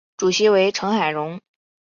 [0.17, 1.39] 主席为成海荣。